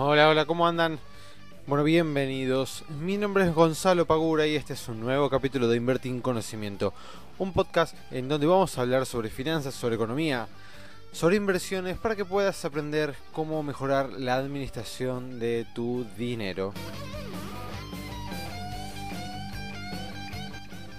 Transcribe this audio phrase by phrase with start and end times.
[0.00, 1.00] Hola, hola, ¿cómo andan?
[1.66, 2.84] Bueno, bienvenidos.
[3.00, 6.94] Mi nombre es Gonzalo Pagura y este es un nuevo capítulo de Invertir en Conocimiento,
[7.36, 10.46] un podcast en donde vamos a hablar sobre finanzas, sobre economía,
[11.10, 16.72] sobre inversiones para que puedas aprender cómo mejorar la administración de tu dinero.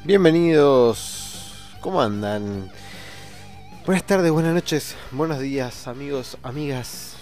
[0.03, 2.69] Bienvenidos, ¿cómo andan?
[3.85, 7.15] Buenas tardes, buenas noches, buenos días amigos, amigas.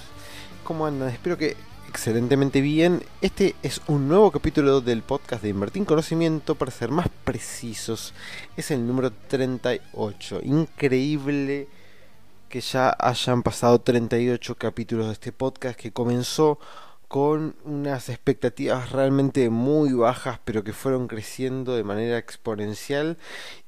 [0.63, 1.07] ¿Cómo andan?
[1.09, 1.55] Espero que
[1.97, 3.01] excelentemente bien.
[3.21, 8.13] Este es un nuevo capítulo del podcast de Invertir en Conocimiento, para ser más precisos.
[8.55, 10.41] Es el número 38.
[10.43, 11.67] Increíble
[12.49, 16.59] que ya hayan pasado 38 capítulos de este podcast que comenzó
[17.07, 23.17] con unas expectativas realmente muy bajas, pero que fueron creciendo de manera exponencial.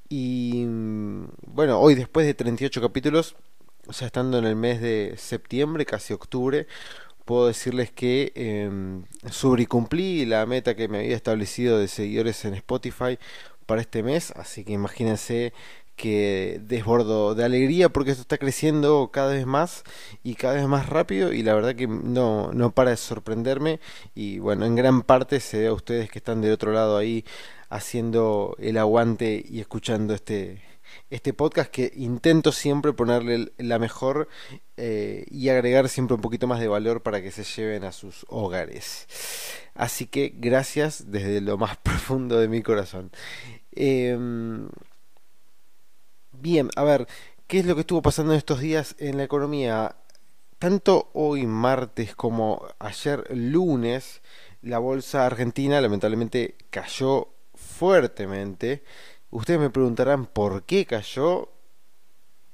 [0.08, 0.66] Y
[1.48, 3.36] bueno, hoy después de 38 capítulos,
[3.92, 6.68] sea, estando en el mes de septiembre, casi octubre,
[7.30, 8.72] puedo decirles que eh,
[9.30, 13.20] sobrecumplí la meta que me había establecido de seguidores en Spotify
[13.68, 15.54] para este mes, así que imagínense
[15.96, 19.84] que desbordo de alegría porque esto está creciendo cada vez más
[20.24, 23.80] y cada vez más rápido y la verdad que no, no para de sorprenderme
[24.16, 27.26] y bueno, en gran parte se ve a ustedes que están del otro lado ahí
[27.70, 30.64] haciendo el aguante y escuchando este,
[31.10, 34.30] este podcast que intento siempre ponerle la mejor
[34.78, 38.26] eh, y agregar siempre un poquito más de valor para que se lleven a sus
[38.30, 39.08] hogares.
[39.76, 43.12] Así que gracias desde lo más profundo de mi corazón.
[43.72, 44.70] Em,
[46.32, 47.08] bien, a ver,
[47.48, 49.96] ¿qué es lo que estuvo pasando en estos días en la economía?
[50.60, 54.22] Tanto hoy martes como ayer lunes,
[54.62, 58.84] la bolsa argentina lamentablemente cayó fuertemente.
[59.32, 61.50] Ustedes me preguntarán por qué cayó.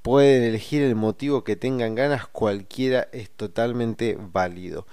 [0.02, 4.86] Pueden elegir el motivo que tengan ganas, cualquiera es totalmente válido.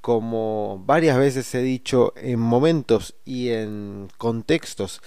[0.00, 5.00] Como varias veces he dicho, en momentos y en contextos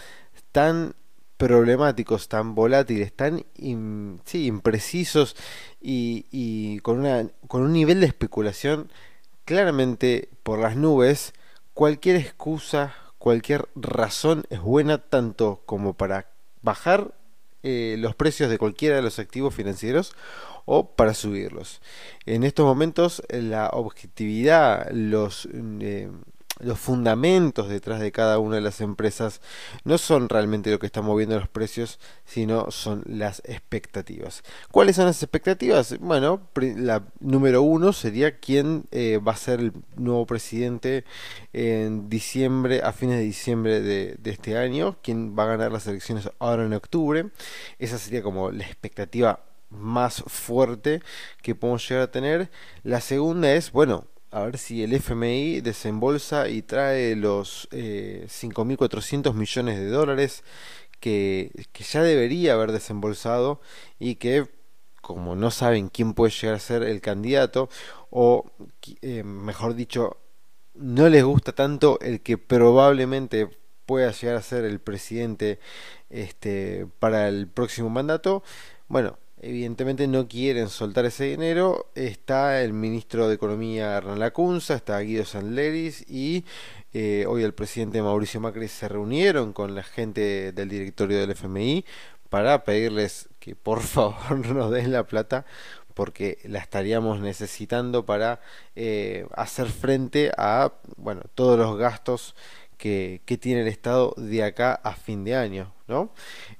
[0.51, 0.95] tan
[1.37, 5.35] problemáticos, tan volátiles, tan imprecisos
[5.79, 8.91] y, y con, una, con un nivel de especulación
[9.45, 11.33] claramente por las nubes,
[11.73, 12.95] cualquier excusa,
[13.27, 16.27] cualquier razón es buena tanto como para
[16.61, 17.13] bajar
[17.61, 20.13] eh, los precios de cualquiera de los activos financieros
[20.63, 21.81] o para subirlos.
[22.25, 26.09] En estos momentos la objetividad, los eh,
[26.59, 29.41] los fundamentos detrás de cada una de las empresas
[29.83, 34.43] no son realmente lo que está moviendo los precios, sino son las expectativas.
[34.71, 35.97] ¿Cuáles son las expectativas?
[35.99, 41.05] Bueno, la número uno sería quién eh, va a ser el nuevo presidente
[41.53, 45.87] en diciembre, a fines de diciembre de, de este año, quién va a ganar las
[45.87, 47.29] elecciones ahora en octubre.
[47.79, 51.01] Esa sería como la expectativa más fuerte
[51.41, 52.49] que podemos llegar a tener.
[52.83, 54.05] La segunda es, bueno,
[54.37, 60.43] a ver si el FMI desembolsa y trae los eh, 5.400 millones de dólares
[60.99, 63.61] que, ya debería haber desembolsado
[63.99, 64.47] y que
[65.01, 67.69] como no saben quién puede llegar a ser el candidato
[68.09, 68.51] o
[69.01, 70.17] eh, mejor dicho
[70.75, 73.49] no les gusta tanto el que probablemente
[73.85, 75.59] pueda llegar a ser el presidente
[76.09, 78.43] este para el próximo mandato
[78.87, 81.89] bueno evidentemente no quieren soltar ese dinero.
[81.95, 86.45] Está el ministro de Economía Hernán Lacunza, está Guido Sanleris y
[86.93, 91.85] eh, hoy el presidente Mauricio Macri se reunieron con la gente del directorio del FMI
[92.29, 95.45] para pedirles que por favor nos den la plata
[95.93, 98.39] porque la estaríamos necesitando para
[98.75, 102.35] eh, hacer frente a bueno todos los gastos
[102.77, 106.11] que, tiene el Estado de acá a fin de año, ¿no?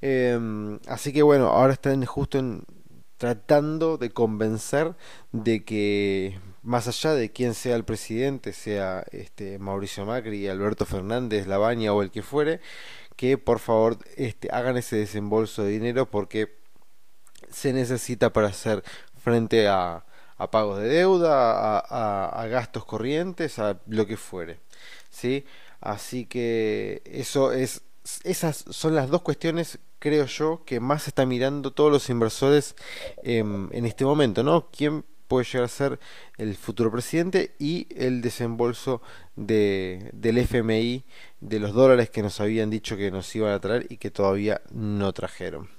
[0.02, 0.40] Eh,
[0.88, 2.40] así que bueno, ahora están justo
[3.18, 4.96] tratando de convencer
[5.32, 11.48] de que más allá de quién sea el presidente, sea este Mauricio Macri, Alberto Fernández,
[11.48, 12.62] Labaña o el que fuere,
[13.16, 16.58] que por favor este, hagan ese desembolso de dinero porque
[17.50, 18.84] se necesita para hacer
[19.18, 20.06] frente a,
[20.52, 24.60] pagos de deuda, a, a, gastos corrientes, a lo que fuere.
[25.10, 25.46] ¿sí?
[25.82, 27.82] Así que eso es,
[28.24, 32.76] esas son las dos cuestiones creo yo, que más está mirando todos los inversores
[33.24, 34.70] eh, en este momento, ¿no?
[34.72, 36.00] ¿Quién puede llegar a ser
[36.38, 39.02] el futuro presidente y el desembolso
[39.36, 41.04] de, del FMI
[41.42, 44.62] de los dólares que nos habían dicho que nos iban a traer y que todavía
[44.72, 45.77] no trajeron.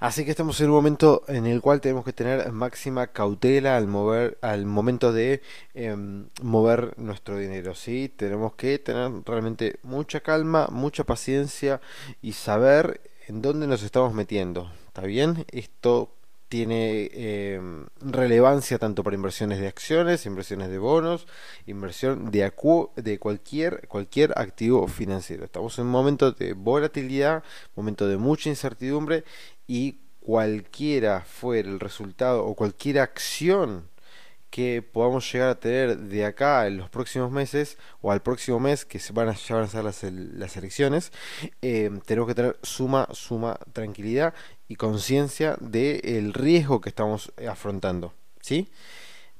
[0.00, 3.86] Así que estamos en un momento en el cual tenemos que tener máxima cautela al
[3.86, 5.42] mover, al momento de
[5.74, 5.94] eh,
[6.42, 7.74] mover nuestro dinero.
[7.74, 8.08] ¿sí?
[8.08, 11.82] Tenemos que tener realmente mucha calma, mucha paciencia
[12.22, 14.72] y saber en dónde nos estamos metiendo.
[14.88, 15.44] ¿Está bien?
[15.52, 16.08] Esto
[16.50, 17.60] tiene eh,
[18.00, 21.28] relevancia tanto para inversiones de acciones, inversiones de bonos,
[21.66, 22.52] inversión de,
[22.96, 25.44] de cualquier, cualquier activo financiero.
[25.44, 27.44] Estamos en un momento de volatilidad,
[27.76, 29.22] momento de mucha incertidumbre
[29.68, 33.88] y cualquiera fuera el resultado o cualquier acción
[34.50, 38.84] que podamos llegar a tener de acá en los próximos meses o al próximo mes
[38.84, 41.12] que se van a, ya van a ser las, las elecciones,
[41.62, 44.34] eh, tenemos que tener suma, suma tranquilidad
[44.68, 48.12] y conciencia del riesgo que estamos afrontando.
[48.40, 48.68] ¿sí?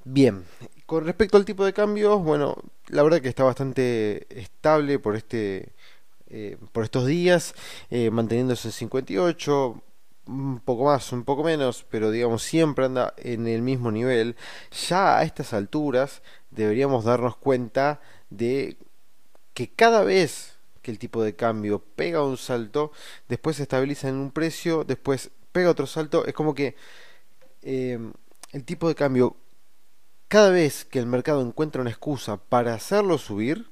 [0.05, 0.45] Bien,
[0.87, 2.57] con respecto al tipo de cambio, bueno,
[2.89, 5.73] la verdad que está bastante estable por este...
[6.33, 7.57] Eh, por estos días,
[7.91, 9.83] eh, manteniéndose en 58,
[10.31, 14.37] un poco más, un poco menos, pero digamos siempre anda en el mismo nivel,
[14.89, 18.01] ya a estas alturas deberíamos darnos cuenta
[18.31, 18.77] de
[19.55, 22.93] que cada vez que el tipo de cambio pega un salto,
[23.29, 26.77] después se estabiliza en un precio, después pega otro salto, es como que
[27.63, 28.13] em,
[28.53, 29.37] el tipo de cambio,
[30.29, 33.69] cada vez que el mercado encuentra una excusa para hacerlo subir,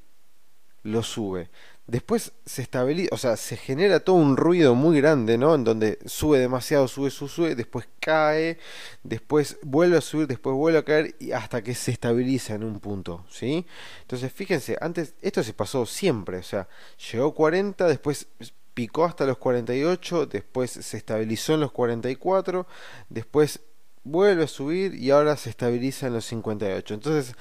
[0.82, 1.50] lo sube
[1.88, 5.54] después se estabiliza, o sea, se genera todo un ruido muy grande, ¿no?
[5.54, 8.58] En donde sube demasiado, sube, sube, sube, después cae,
[9.02, 12.78] después vuelve a subir, después vuelve a caer y hasta que se estabiliza en un
[12.78, 13.66] punto, ¿sí?
[14.02, 16.68] Entonces, fíjense, antes esto se pasó siempre, o sea,
[17.10, 18.28] llegó 40, después
[18.74, 22.66] picó hasta los 48, después se estabilizó en los 44,
[23.08, 23.60] después
[24.04, 26.94] vuelve a subir y ahora se estabiliza en los 58.
[26.94, 27.34] Entonces,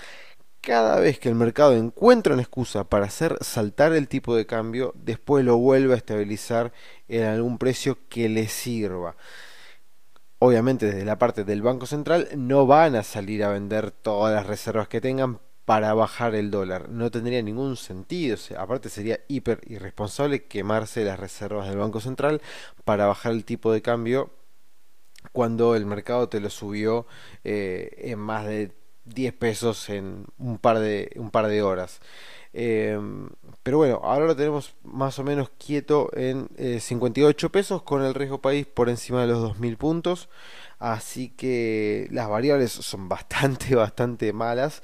[0.68, 4.92] cada vez que el mercado encuentra una excusa para hacer saltar el tipo de cambio,
[4.98, 6.74] después lo vuelve a estabilizar
[7.08, 9.16] en algún precio que le sirva.
[10.40, 14.46] Obviamente desde la parte del Banco Central no van a salir a vender todas las
[14.46, 16.90] reservas que tengan para bajar el dólar.
[16.90, 18.36] No tendría ningún sentido.
[18.58, 22.42] aparte sería hiper irresponsable quemarse las reservas del Banco Central
[22.84, 24.32] para bajar el tipo de cambio
[25.32, 27.08] cuando el mercado te lo subió
[27.46, 28.74] eh, en más de
[29.14, 32.00] 10 pesos en un par de, un par de horas.
[32.54, 33.30] Em,
[33.64, 36.50] pero bueno, ahora lo tenemos más o menos quieto en
[36.80, 40.30] 58 eh, pesos con el riesgo país por encima de los 2.000 puntos.
[40.80, 44.82] Así que las variables son bastante, bastante malas.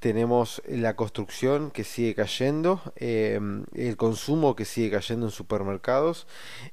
[0.00, 6.26] Tenemos la construcción que sigue cayendo, em, el consumo que sigue cayendo en supermercados,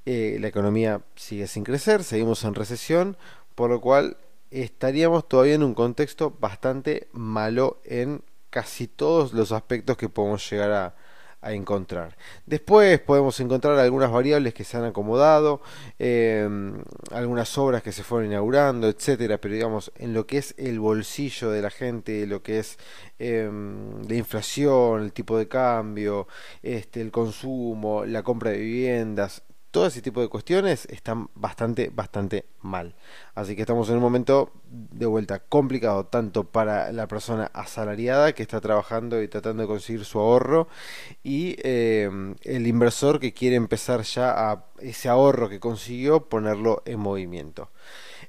[0.05, 3.17] eh, la economía sigue sin crecer, seguimos en recesión,
[3.55, 4.17] por lo cual
[4.51, 10.71] estaríamos todavía en un contexto bastante malo en casi todos los aspectos que podemos llegar
[10.71, 10.95] a,
[11.41, 12.17] encontrar.
[12.45, 15.61] Después podemos encontrar algunas variables que se han acomodado,
[15.97, 20.81] em, algunas obras que se fueron inaugurando, etcétera, pero digamos, en lo que es el
[20.81, 22.77] bolsillo de la gente, lo que es
[23.19, 26.27] em, la inflación, el tipo de cambio,
[26.61, 32.45] este, el consumo, la compra de viviendas, todo ese tipo de cuestiones están bastante, bastante
[32.61, 32.95] mal.
[33.35, 38.43] Así que estamos en un momento de vuelta complicado, tanto para la persona asalariada que
[38.43, 40.67] está trabajando y tratando de conseguir su ahorro,
[41.23, 42.09] y eh,
[42.43, 47.69] el inversor que quiere empezar ya a ese ahorro que consiguió ponerlo en movimiento.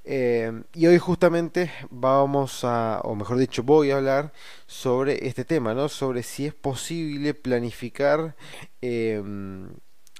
[0.05, 4.33] Eh, y hoy justamente vamos a, o mejor dicho, voy a hablar
[4.67, 5.89] sobre este tema, ¿no?
[5.89, 8.35] Sobre si es posible planificar
[8.81, 9.23] eh,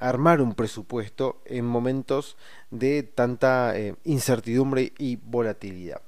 [0.01, 2.37] armar un presupuesto en momentos
[2.71, 6.01] de tanta eh, incertidumbre y volatilidad.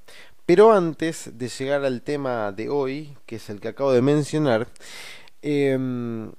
[0.46, 4.66] Pero antes de llegar al tema de hoy, que es el que acabo de mencionar,
[5.42, 6.32] em,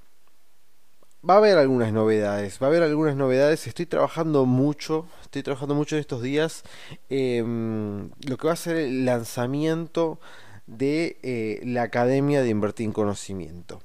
[1.27, 5.75] va a haber algunas novedades, va a haber algunas novedades, estoy trabajando mucho, estoy trabajando
[5.75, 6.63] mucho en estos días,
[7.10, 10.19] em, lo que va a ser el lanzamiento
[10.67, 13.81] de eh, la Academia de Invertir en Conocimiento.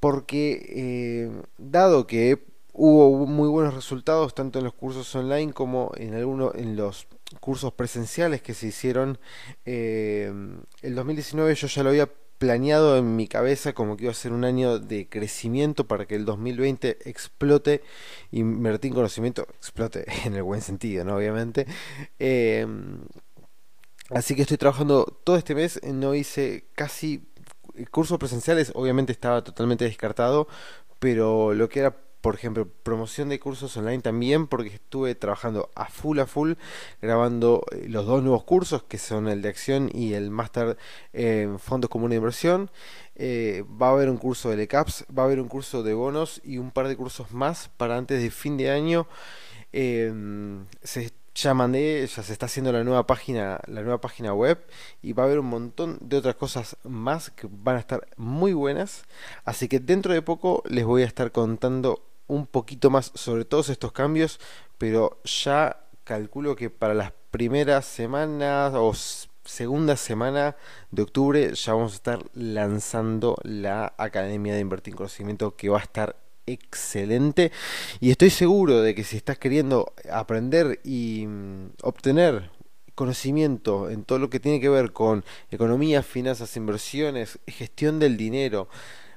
[0.00, 6.14] Porque eh, dado que Hubo muy buenos resultados tanto en los cursos online como en
[6.14, 7.06] algunos en los
[7.40, 9.18] cursos presenciales que se hicieron.
[9.66, 10.32] Eh,
[10.80, 14.32] el 2019 yo ya lo había planeado en mi cabeza como que iba a ser
[14.32, 17.82] un año de crecimiento para que el 2020 explote,
[18.30, 21.16] invertir en conocimiento, explote en el buen sentido, ¿no?
[21.16, 21.66] Obviamente.
[22.18, 22.66] Eh,
[24.10, 27.28] así que estoy trabajando todo este mes, no hice casi
[27.90, 30.48] cursos presenciales, obviamente estaba totalmente descartado,
[30.98, 35.86] pero lo que era por ejemplo, promoción de cursos online también, porque estuve trabajando a
[35.86, 36.52] full a full,
[37.02, 40.78] grabando eh, los dos nuevos cursos, que son el de acción y el máster
[41.12, 42.70] en fondos comunes de inversión.
[43.16, 46.40] Eh, va a haber un curso de LECAPS, va a haber un curso de bonos
[46.44, 49.08] y un par de cursos más para antes de fin de año.
[49.72, 54.64] Em, se, ya mandé, ya se está haciendo la nueva página, la nueva página web
[55.02, 58.52] y va a haber un montón de otras cosas más que van a estar muy
[58.52, 59.04] buenas.
[59.44, 63.68] Así que dentro de poco les voy a estar contando un poquito más sobre todos
[63.68, 64.40] estos cambios,
[64.78, 68.92] pero ya calculo que para las primeras semanas o
[69.44, 70.56] segunda semana
[70.90, 75.78] de octubre ya vamos a estar lanzando la Academia de Invertir en Conocimiento que va
[75.78, 77.52] a estar excelente.
[78.00, 82.50] Y estoy seguro de que si estás queriendo aprender y mm, obtener
[82.94, 88.68] conocimiento en todo lo que tiene que ver con economía, finanzas, inversiones, gestión del dinero,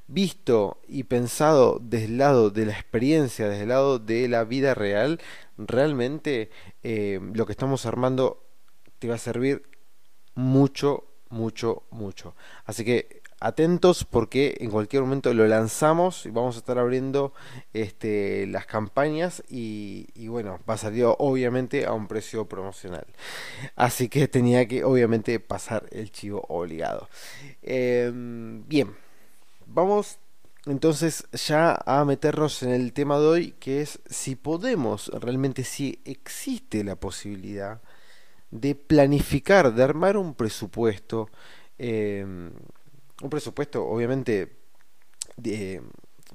[0.07, 4.73] visto y pensado desde el lado de la experiencia, desde el lado de la vida
[4.73, 5.19] real,
[5.57, 6.49] realmente
[6.83, 8.43] eh, lo que estamos armando
[8.99, 9.63] te va a servir
[10.35, 12.35] mucho, mucho, mucho.
[12.65, 17.33] Así que atentos porque en cualquier momento lo lanzamos y vamos a estar abriendo
[17.73, 23.05] este, las campañas y, bueno, va a salir obviamente a un precio promocional.
[23.75, 27.09] Así que tenía que obviamente pasar el chivo obligado.
[27.61, 28.95] Em, bien,
[29.67, 30.19] vamos
[30.65, 36.01] entonces ya a meternos en el tema de hoy que es si podemos realmente, si
[36.05, 37.81] existe la posibilidad
[38.49, 41.29] de planificar, de armar un presupuesto.
[41.77, 42.51] Em,
[43.21, 44.57] un presupuesto obviamente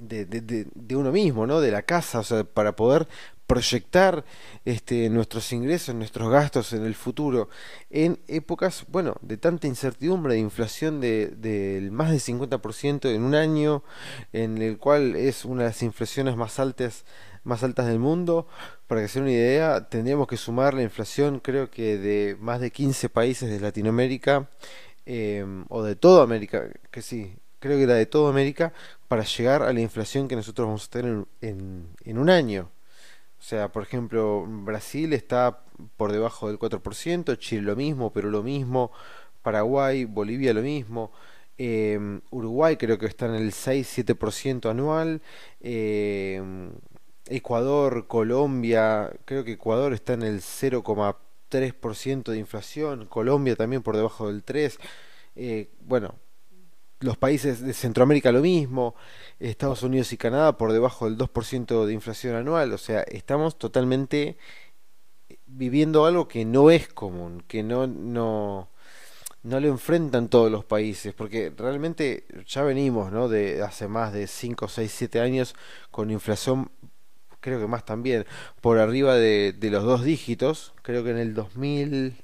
[0.00, 1.60] de, de, uno mismo, ¿no?
[1.60, 3.06] De la casa, o sea, para poder
[3.46, 4.24] proyectar
[4.64, 7.48] este, nuestros ingresos, nuestros gastos en el futuro,
[7.90, 13.34] en épocas, bueno, de tanta incertidumbre, de inflación del de, más del 50% en un
[13.34, 13.82] año,
[14.32, 17.04] en el cual es una de las inflaciones más altas,
[17.42, 18.46] más altas del mundo.
[18.86, 22.70] Para que se una idea, tendríamos que sumar la inflación, creo que de más de
[22.70, 24.48] 15 países de Latinoamérica
[25.06, 28.72] Em, o de toda América, que sí, creo que era de toda América,
[29.10, 32.70] para llegar a la inflación que nosotros vamos a tener en, en, un año.
[33.40, 35.64] O sea, por ejemplo, Brasil está
[35.96, 38.92] por debajo del 4%, Chile lo mismo, Perú lo mismo,
[39.42, 41.10] Paraguay, Bolivia lo mismo.
[41.58, 45.22] Em, Uruguay creo que está en el 6-7% anual.
[45.60, 46.70] Em,
[47.26, 51.16] Ecuador, Colombia, creo que Ecuador está en el 0,3%.
[51.50, 54.78] 3% de inflación, Colombia también por debajo del 3%,
[55.36, 56.14] eh, bueno,
[57.00, 58.94] los países de Centroamérica lo mismo,
[59.38, 64.36] Estados Unidos y Canadá por debajo del 2% de inflación anual, o sea, estamos totalmente
[65.46, 68.68] viviendo algo que no es común, que no, no,
[69.42, 73.28] no lo enfrentan todos los países, porque realmente ya venimos ¿no?
[73.28, 75.54] de hace más de 5, 6, 7 años
[75.90, 76.70] con inflación
[77.40, 78.26] creo que más también,
[78.60, 82.14] por arriba de, de los dos dígitos, creo que en el 2000,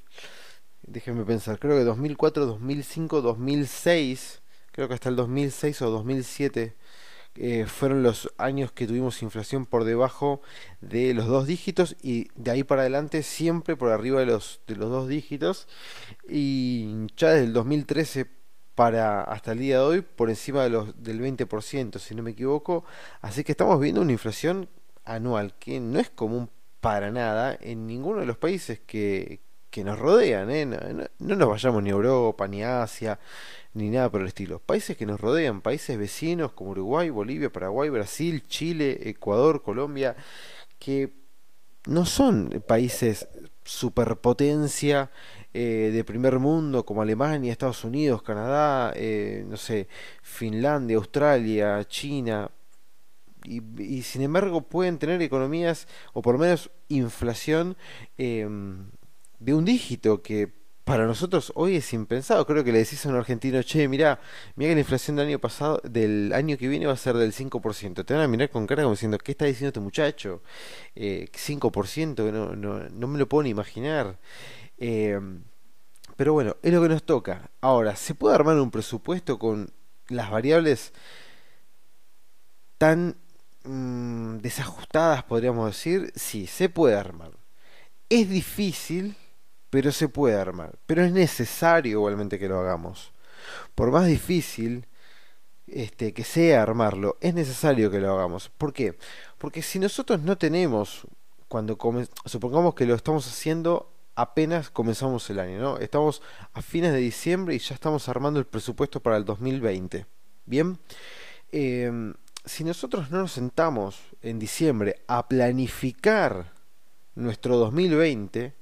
[0.83, 4.43] déjenme pensar, creo que 2004, 2005, 2006,
[4.77, 6.77] creo que hasta el 2006 o 2007
[7.37, 10.43] eh, fueron los años que tuvimos inflación por debajo
[10.83, 14.77] de los dos dígitos y de ahí para adelante siempre por arriba de los, de
[14.77, 15.67] los dos dígitos.
[16.29, 18.27] Y ya desde el 2013
[18.75, 22.33] para hasta el día de hoy por encima de los, del 20% si no me
[22.33, 22.85] equivoco.
[23.23, 24.69] Así que estamos viendo una inflación
[25.07, 26.51] anual que no es común
[26.83, 29.41] para nada en ninguno de los países que,
[29.77, 30.49] que nos rodean.
[31.19, 33.19] No, nos vayamos ni a Europa, ni a Asia,
[33.75, 34.59] ni nada por el estilo.
[34.59, 40.17] Países que nos rodean, países vecinos como Uruguay, Bolivia, Paraguay, Brasil, Chile, Ecuador, Colombia,
[40.79, 41.13] que
[41.85, 43.29] no son países
[43.65, 45.11] superpotencia
[45.53, 49.89] eh, de primer mundo como Alemania, Estados Unidos, Canadá, eh, no sé,
[50.23, 52.51] Finlandia, Australia, China,
[53.45, 57.77] y, sin embargo pueden tener economías o por lo menos inflación
[58.17, 58.87] em,
[59.39, 60.53] de un dígito que
[60.85, 62.47] para nosotros hoy es impensado.
[62.47, 64.21] Creo que le decís a un argentino, che, mira,
[64.55, 67.33] mira que la inflación del año pasado, del año que viene va a ser del
[67.33, 68.05] 5%.
[68.05, 70.43] Te van a mirar con cara como diciendo, ¿qué está diciendo este muchacho?
[70.95, 74.19] Eh, 5%, no, no, no me lo puedo ni imaginar.
[74.79, 75.43] Em,
[76.17, 77.51] pero bueno, es lo que nos toca.
[77.61, 79.71] Ahora, ¿se puede armar un presupuesto con
[80.09, 80.93] las variables
[82.79, 83.17] tan
[83.67, 87.33] Mm, desajustadas, podríamos decir, sí, se puede armar.
[88.09, 89.17] Es difícil,
[89.71, 90.79] pero se puede armar.
[90.87, 93.13] Pero es necesario igualmente que lo hagamos.
[93.75, 94.87] Por más difícil
[95.67, 98.51] este, que sea armarlo, es necesario que lo hagamos.
[98.51, 98.97] ¿Por qué?
[99.39, 101.07] Porque si nosotros no tenemos,
[101.49, 101.79] cuando
[102.25, 105.79] supongamos que lo estamos haciendo apenas comenzamos el año, ¿no?
[105.79, 106.23] Estamos
[106.55, 110.07] a fines de diciembre y ya estamos armando el presupuesto para el 2020.
[110.47, 110.79] Bien.
[111.53, 112.15] Eh,
[112.47, 116.53] si nosotros no nos sentamos en diciembre a planificar
[117.17, 118.55] nuestro 2020,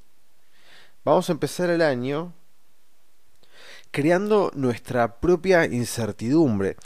[1.05, 2.33] vamos a empezar el año
[3.91, 6.77] creando nuestra propia incertidumbre.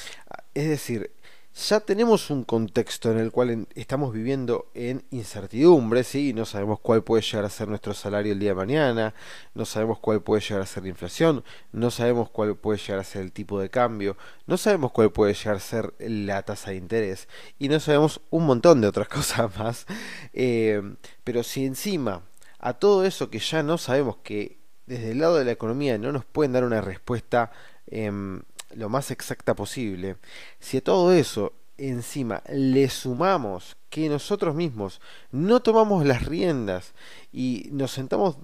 [0.53, 1.13] Es decir,
[1.55, 6.33] ya tenemos un contexto en el cual estamos viviendo en incertidumbre, ¿sí?
[6.33, 9.15] no sabemos cuál puede llegar a ser nuestro salario el día de mañana,
[9.55, 13.05] no sabemos cuál puede llegar a ser la inflación, no sabemos cuál puede llegar a
[13.05, 16.77] ser el tipo de cambio, no sabemos cuál puede llegar a ser la tasa de
[16.77, 17.27] interés
[17.59, 19.87] y no sabemos un montón de otras cosas más.
[20.33, 20.81] Eh,
[21.25, 22.23] pero si encima
[22.59, 26.13] a todo eso que ya no sabemos que desde el lado de la economía no
[26.13, 27.53] nos pueden dar una respuesta
[27.87, 28.43] em,
[28.75, 30.17] lo más exacta posible,
[30.59, 35.01] si a todo eso encima le sumamos que nosotros mismos
[35.31, 36.93] no tomamos las riendas
[37.33, 38.37] y nos sentamos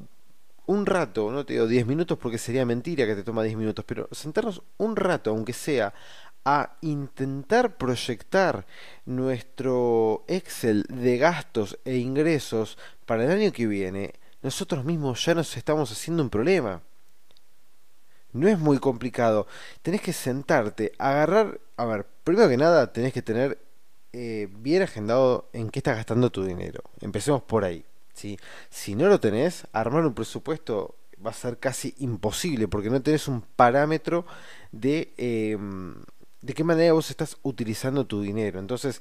[0.67, 3.85] un rato, no te digo 10 minutos porque sería mentira que te toma 10 minutos,
[3.87, 5.93] pero sentarnos un rato, aunque sea,
[6.45, 8.67] a intentar proyectar
[9.07, 15.57] nuestro Excel de gastos e ingresos para el año que viene, nosotros mismos ya nos
[15.57, 16.83] estamos haciendo un problema.
[18.33, 19.47] No es muy complicado.
[19.83, 21.61] Tenés que sentarte, agarrar...
[21.77, 23.59] A ver, primero que nada, tenés que tener
[24.13, 26.83] eh, bien agendado en qué estás gastando tu dinero.
[27.01, 27.85] Empecemos por ahí.
[28.13, 28.39] ¿sí?
[28.71, 33.29] Si no lo tenés, armar un presupuesto va a ser casi imposible porque no tenés
[33.29, 34.27] un parámetro
[34.73, 35.95] de em,
[36.45, 38.61] de qué manera vos estás utilizando tu dinero.
[38.61, 39.01] Entonces,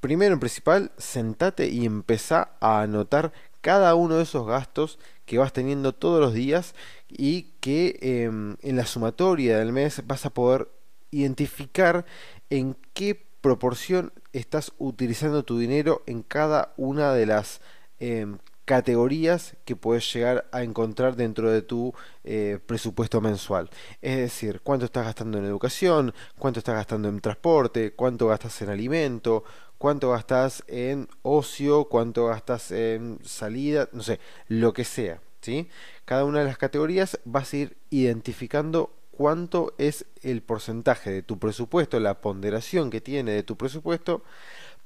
[0.00, 5.52] primero en principal, sentate y empezá a anotar cada uno de esos gastos que vas
[5.52, 6.74] teniendo todos los días
[7.08, 10.68] y que em, en la sumatoria del mes vas a poder
[11.10, 12.06] identificar
[12.50, 17.60] en qué proporción estás utilizando tu dinero en cada una de las
[17.98, 18.38] em,
[18.68, 23.70] categorías que puedes llegar a encontrar dentro de tu eh, presupuesto mensual.
[24.02, 28.68] Es decir, cuánto estás gastando en educación, cuánto estás gastando en transporte, cuánto gastas en
[28.68, 29.42] alimento,
[29.78, 35.20] cuánto gastas en ocio, cuánto gastas en salida, no sé, lo que sea.
[35.40, 35.68] ¿sí?
[36.04, 41.38] Cada una de las categorías vas a ir identificando cuánto es el porcentaje de tu
[41.38, 44.22] presupuesto, la ponderación que tiene de tu presupuesto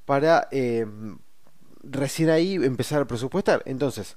[0.05, 0.87] para eh,
[1.83, 3.63] recién ahí empezar a presupuestar.
[3.67, 4.17] Entonces,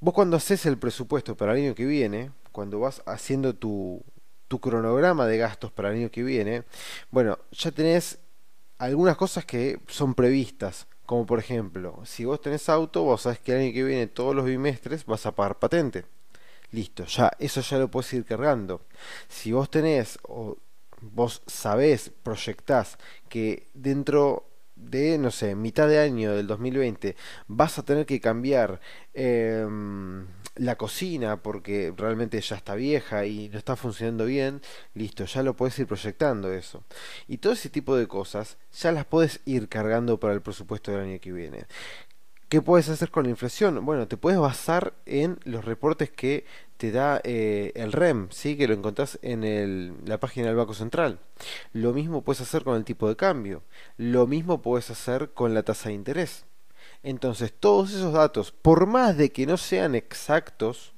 [0.00, 4.02] vos cuando haces el presupuesto para el año que viene, cuando vas haciendo tu,
[4.48, 6.64] tu cronograma de gastos para el año que viene,
[7.10, 8.18] bueno, ya tenés
[8.84, 10.86] algunas cosas que son previstas.
[11.06, 14.34] Como por ejemplo, si vos tenés auto, vos sabés que el año que viene, todos
[14.34, 16.06] los bimestres, vas a pagar patente.
[16.70, 18.80] Listo, ya, eso ya lo puedes ir cargando.
[19.28, 20.56] Si vos tenés, o
[21.00, 24.48] vos sabés, proyectás que dentro
[24.90, 27.16] de, no sé, mitad de año del 2020
[27.48, 28.80] vas a tener que cambiar
[29.12, 34.60] em, la cocina porque realmente ya está vieja y no está funcionando bien,
[34.94, 36.84] listo, ya lo puedes ir proyectando eso.
[37.28, 41.00] Y todo ese tipo de cosas ya las puedes ir cargando para el presupuesto del
[41.00, 41.66] año que viene.
[42.48, 43.84] ¿Qué puedes hacer con la inflación?
[43.84, 46.44] Bueno, te puedes basar en los reportes que
[46.76, 48.56] te da eh, el REM, ¿sí?
[48.56, 51.18] que lo encontrás en la página del Banco Central.
[51.72, 53.62] Lo mismo puedes hacer con el tipo de cambio.
[53.96, 56.44] Lo mismo puedes hacer con la tasa de interés.
[57.02, 60.94] Entonces, todos esos datos, por más de que no sean exactos,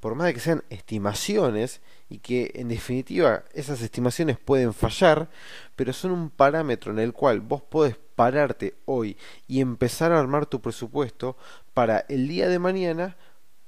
[0.00, 5.28] por más de que sean estimaciones, y que en definitiva esas estimaciones pueden fallar,
[5.74, 10.46] pero son un parámetro en el cual vos podés pararte hoy y empezar a armar
[10.46, 11.36] tu presupuesto
[11.74, 13.16] para el día de mañana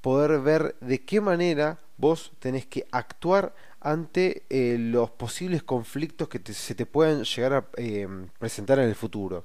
[0.01, 6.41] poder ver de qué manera vos tenés que actuar ante eh, los posibles conflictos que
[6.53, 8.09] se te puedan llegar a eh,
[8.39, 9.45] presentar en el futuro.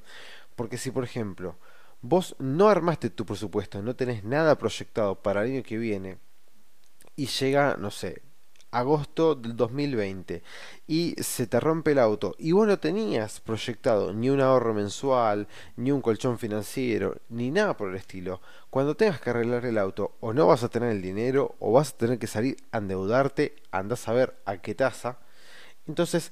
[0.56, 1.58] Porque si, por ejemplo,
[2.02, 6.18] vos no armaste tu presupuesto, no tenés nada proyectado para el año que viene,
[7.16, 8.22] y llega, no sé,
[8.74, 10.44] agosto del 2020
[10.88, 15.48] y se te rompe el auto y vos no tenías proyectado ni un ahorro mensual,
[15.78, 20.16] ni un colchón financiero, ni nada por el estilo, cuando tengas que arreglar el auto
[20.20, 23.56] o no vas a tener el dinero o vas a tener que salir a endeudarte,
[23.72, 25.20] andás a ver a qué tasa.
[25.88, 26.32] Entonces,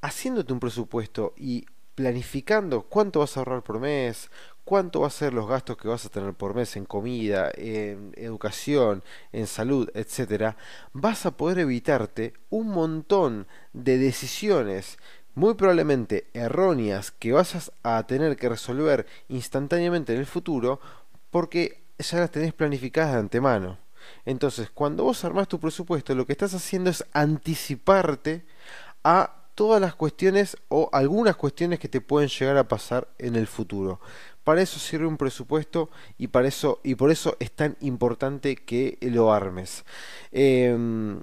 [0.00, 4.30] haciéndote un presupuesto y planificando cuánto vas a ahorrar por mes,
[4.68, 8.12] cuánto va a ser los gastos que vas a tener por mes en comida, en
[8.16, 9.02] educación,
[9.32, 10.58] en salud, etcétera,
[10.92, 14.98] vas a poder evitarte un montón de decisiones
[15.34, 20.80] muy probablemente erróneas que vas a tener que resolver instantáneamente en el futuro
[21.30, 23.78] porque ya las tenés planificadas de antemano.
[24.26, 28.44] Entonces, cuando vos armás tu presupuesto, lo que estás haciendo es anticiparte
[29.02, 33.48] a todas las cuestiones o algunas cuestiones que te pueden llegar a pasar en el
[33.48, 33.98] futuro.
[34.48, 38.96] Para eso sirve un presupuesto y para eso y por eso es tan importante que
[39.02, 39.84] lo armes.
[40.32, 41.20] Em,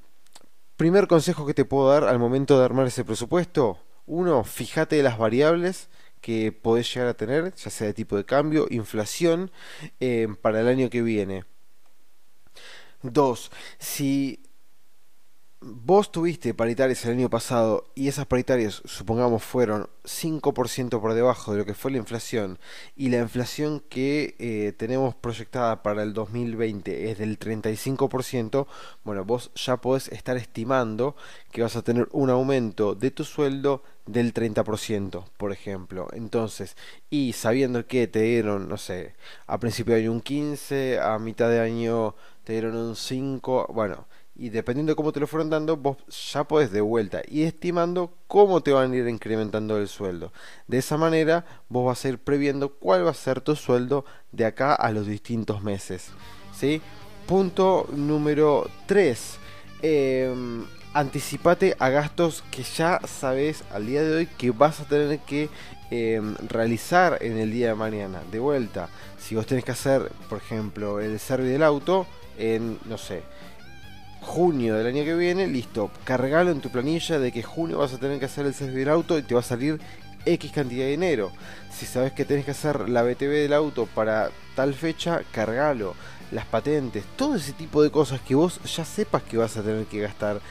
[0.78, 3.80] primer consejo que te puedo dar al momento de armar ese presupuesto.
[4.06, 5.90] Uno, fíjate las variables
[6.22, 9.50] que podés llegar a tener, ya sea de tipo de cambio, inflación,
[10.00, 11.46] em, para el año que viene.
[13.02, 14.44] Dos, si
[15.67, 21.58] vos tuviste paritarias el año pasado y esas paritarias, supongamos, fueron 5% por debajo de
[21.58, 22.60] lo que fue la inflación
[22.95, 28.67] y la inflación que eh, tenemos proyectada para el 2020 es del 35%,
[29.04, 31.15] bueno, vos ya podés estar estimando
[31.51, 36.08] que vas a tener un aumento de tu sueldo del 30%, por ejemplo.
[36.13, 36.78] Entonces,
[37.10, 39.15] y sabiendo que te dieron, no sé,
[39.47, 44.06] a principio de año un 15, a mitad de año te dieron un 5, bueno,
[44.36, 45.98] y dependiendo de cómo te lo fueron dando, vos
[46.34, 50.34] ya podés de vuelta y estimando cómo te van a ir incrementando el sueldo.
[50.67, 54.45] De esa manera, vos vas a ir previendo cuál va a ser tu sueldo de
[54.45, 56.10] acá a los distintos meses.
[56.54, 56.82] ¿sí?
[57.28, 59.38] Punto número 3.
[59.82, 65.19] Em, anticipate a gastos que ya sabes al día de hoy que vas a tener
[65.19, 65.50] que
[65.91, 68.21] em, realizar en el día de mañana.
[68.32, 72.06] De vuelta, si vos tenés que hacer, por ejemplo, el servicio del auto
[72.38, 73.24] en, no sé,
[74.26, 78.00] junio del año que viene, listo, cargalo en tu planilla de que junio vas a
[78.00, 79.80] tener que hacer el servicio del auto y te va a salir
[80.26, 81.32] X cantidad de dinero.
[81.72, 85.96] Si sabes que tenés que hacer la BTV del auto para tal fecha, cargalo.
[86.32, 89.86] Las patentes, todo ese tipo de cosas que vos ya sepas que vas a tener
[89.86, 90.42] que gastar,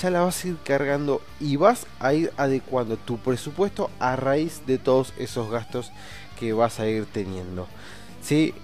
[0.00, 4.60] ya la vas a ir cargando y vas a ir adecuando tu presupuesto a raíz
[4.66, 5.90] de todos esos gastos
[6.38, 7.66] que vas a ir teniendo.
[8.20, 8.54] ¿Sí?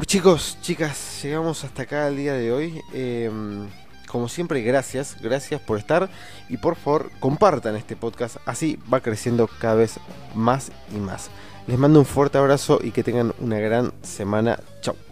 [0.00, 2.80] Chicos, chicas, llegamos hasta acá el día de hoy.
[2.94, 3.68] Em,
[4.08, 6.08] como siempre, gracias, gracias por estar
[6.48, 10.00] y por favor compartan este podcast, así va creciendo cada vez
[10.34, 11.30] más y más.
[11.66, 14.58] Les mando un fuerte abrazo y que tengan una gran semana.
[14.80, 15.11] Chao.